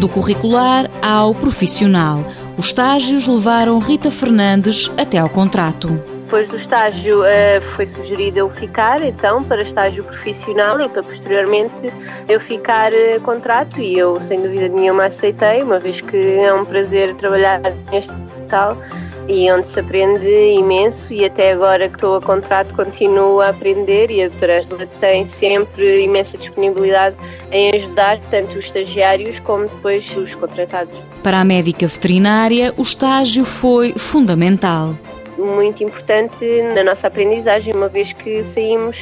Do 0.00 0.08
curricular 0.08 0.90
ao 1.02 1.34
profissional, 1.34 2.24
os 2.56 2.68
estágios 2.68 3.26
levaram 3.26 3.78
Rita 3.78 4.10
Fernandes 4.10 4.90
até 4.96 5.18
ao 5.18 5.28
contrato. 5.28 5.88
Depois 6.24 6.48
do 6.48 6.56
estágio 6.56 7.20
uh, 7.20 7.76
foi 7.76 7.86
sugerido 7.88 8.38
eu 8.38 8.50
ficar 8.52 9.02
então 9.02 9.44
para 9.44 9.60
estágio 9.62 10.02
profissional 10.04 10.80
e 10.80 10.88
para 10.88 11.02
posteriormente 11.02 11.92
eu 12.30 12.40
ficar 12.40 12.90
uh, 12.94 13.20
contrato 13.20 13.78
e 13.78 13.98
eu 13.98 14.18
sem 14.26 14.40
dúvida 14.40 14.68
nenhuma 14.68 15.04
aceitei, 15.04 15.62
uma 15.62 15.78
vez 15.78 16.00
que 16.00 16.16
é 16.16 16.54
um 16.54 16.64
prazer 16.64 17.14
trabalhar 17.16 17.60
neste 17.60 18.10
hospital 18.10 18.78
e 19.30 19.50
onde 19.52 19.72
se 19.72 19.78
aprende 19.78 20.28
imenso 20.28 20.98
e 21.08 21.24
até 21.24 21.52
agora 21.52 21.88
que 21.88 21.94
estou 21.94 22.16
a 22.16 22.20
contrato 22.20 22.74
continuo 22.74 23.40
a 23.40 23.50
aprender 23.50 24.10
e 24.10 24.24
a 24.24 24.28
doutora 24.28 24.58
Angela 24.58 24.86
tem 25.00 25.30
sempre 25.38 26.02
imensa 26.02 26.36
disponibilidade 26.36 27.14
em 27.52 27.70
ajudar 27.76 28.18
tanto 28.28 28.58
os 28.58 28.64
estagiários 28.64 29.38
como 29.40 29.68
depois 29.68 30.04
os 30.16 30.34
contratados. 30.34 30.98
Para 31.22 31.40
a 31.40 31.44
médica 31.44 31.86
veterinária, 31.86 32.74
o 32.76 32.82
estágio 32.82 33.44
foi 33.44 33.94
fundamental 33.96 34.96
muito 35.40 35.82
importante 35.82 36.44
na 36.74 36.84
nossa 36.84 37.06
aprendizagem, 37.06 37.72
uma 37.74 37.88
vez 37.88 38.12
que 38.12 38.44
saímos 38.54 38.96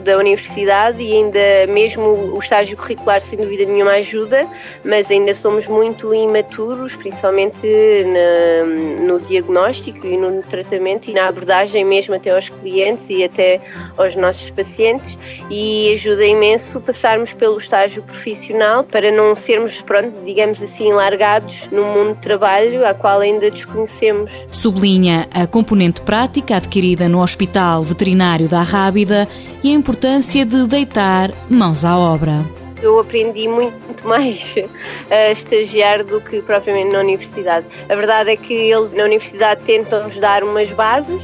da 0.00 0.16
universidade 0.16 1.02
e 1.02 1.12
ainda 1.12 1.72
mesmo 1.72 2.02
o 2.36 2.38
estágio 2.42 2.76
curricular 2.76 3.22
sem 3.28 3.38
dúvida 3.38 3.64
nenhuma 3.64 3.92
ajuda, 3.92 4.46
mas 4.84 5.10
ainda 5.10 5.34
somos 5.36 5.66
muito 5.66 6.14
imaturos, 6.14 6.94
principalmente 6.96 7.56
na, 7.66 9.04
no 9.04 9.20
diagnóstico 9.20 10.06
e 10.06 10.16
no 10.16 10.42
tratamento 10.42 11.10
e 11.10 11.14
na 11.14 11.28
abordagem 11.28 11.84
mesmo 11.84 12.14
até 12.14 12.30
aos 12.30 12.48
clientes 12.48 13.04
e 13.08 13.24
até 13.24 13.60
aos 13.96 14.14
nossos 14.14 14.50
pacientes 14.50 15.18
e 15.50 15.94
ajuda 15.94 16.24
imenso 16.24 16.80
passarmos 16.80 17.32
pelo 17.34 17.58
estágio 17.58 18.02
profissional 18.02 18.84
para 18.84 19.10
não 19.10 19.36
sermos, 19.44 19.72
pronto, 19.82 20.12
digamos 20.24 20.60
assim, 20.62 20.92
largados 20.92 21.54
no 21.70 21.84
mundo 21.84 22.14
de 22.14 22.22
trabalho 22.22 22.86
a 22.86 22.94
qual 22.94 23.20
ainda 23.20 23.50
desconhecemos. 23.50 24.30
Sublinha 24.50 25.26
a 25.32 25.46
componente 25.46 25.77
prática 26.02 26.56
adquirida 26.56 27.08
no 27.08 27.22
Hospital 27.22 27.82
Veterinário 27.82 28.48
da 28.48 28.62
Rábida 28.62 29.28
e 29.62 29.70
a 29.70 29.74
importância 29.74 30.44
de 30.44 30.66
deitar 30.66 31.30
mãos 31.48 31.84
à 31.84 31.96
obra. 31.96 32.44
Eu 32.82 32.98
aprendi 32.98 33.46
muito 33.46 34.06
mais 34.06 34.40
a 35.10 35.32
estagiar 35.32 36.04
do 36.04 36.20
que 36.20 36.42
propriamente 36.42 36.92
na 36.92 37.00
universidade. 37.00 37.66
A 37.88 37.94
verdade 37.94 38.30
é 38.30 38.36
que 38.36 38.52
eles 38.52 38.92
na 38.92 39.04
universidade 39.04 39.62
tentam-nos 39.64 40.18
dar 40.18 40.42
umas 40.42 40.68
bases, 40.70 41.22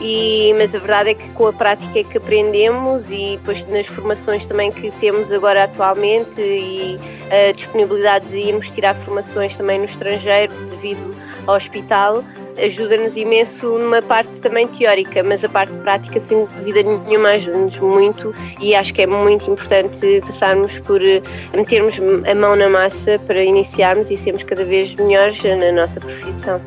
e, 0.00 0.54
mas 0.56 0.74
a 0.74 0.78
verdade 0.78 1.10
é 1.10 1.14
que 1.14 1.28
com 1.30 1.48
a 1.48 1.52
prática 1.52 2.04
que 2.04 2.18
aprendemos 2.18 3.02
e 3.10 3.38
depois 3.38 3.66
nas 3.68 3.86
formações 3.86 4.46
também 4.46 4.70
que 4.70 4.90
temos 5.00 5.32
agora 5.32 5.64
atualmente 5.64 6.40
e 6.40 6.98
a 7.30 7.52
disponibilidade 7.52 8.26
de 8.26 8.36
irmos 8.36 8.68
tirar 8.70 8.94
formações 9.04 9.56
também 9.56 9.80
no 9.80 9.86
estrangeiro 9.86 10.52
devido 10.70 11.16
ao 11.46 11.56
hospital, 11.56 12.22
ajuda-nos 12.58 13.16
imenso 13.16 13.78
numa 13.78 14.02
parte 14.02 14.30
também 14.40 14.66
teórica, 14.68 15.22
mas 15.22 15.42
a 15.44 15.48
parte 15.48 15.72
prática, 15.78 16.22
sem 16.28 16.46
dúvida 16.46 16.82
nenhuma, 16.82 17.30
ajuda-nos 17.30 17.76
muito 17.78 18.34
e 18.60 18.74
acho 18.74 18.92
que 18.92 19.02
é 19.02 19.06
muito 19.06 19.50
importante 19.50 20.20
passarmos 20.26 20.72
por 20.80 21.02
eh, 21.02 21.22
metermos 21.54 21.94
a 22.28 22.34
mão 22.34 22.56
na 22.56 22.68
massa 22.68 23.18
para 23.26 23.42
iniciarmos 23.44 24.10
e 24.10 24.18
sermos 24.24 24.42
cada 24.44 24.64
vez 24.64 24.94
melhores 24.96 25.42
na 25.42 25.72
nossa 25.72 26.00
profissão. 26.00 26.60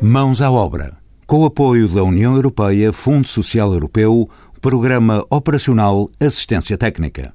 Mãos 0.00 0.42
à 0.42 0.50
obra. 0.50 0.96
Com 1.26 1.40
o 1.40 1.46
apoio 1.46 1.88
da 1.88 2.04
União 2.04 2.36
Europeia, 2.36 2.92
Fundo 2.92 3.26
Social 3.26 3.72
Europeu, 3.72 4.28
Programa 4.60 5.24
Operacional 5.28 6.08
Assistência 6.20 6.78
Técnica. 6.78 7.34